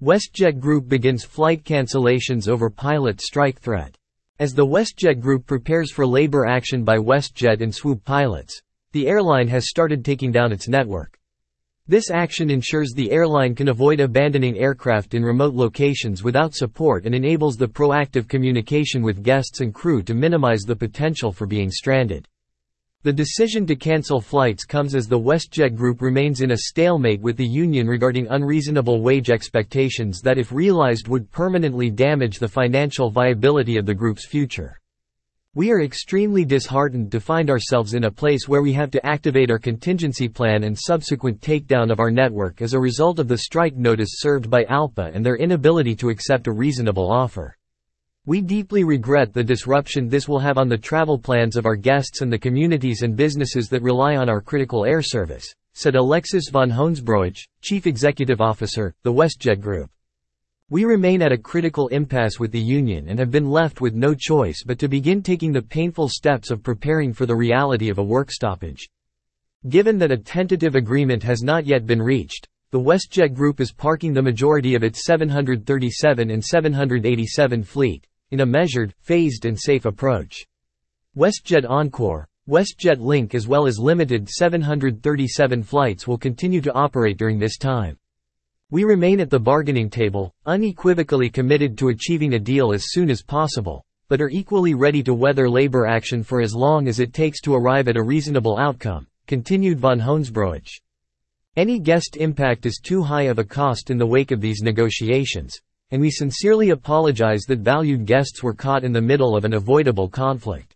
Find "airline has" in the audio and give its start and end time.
9.08-9.68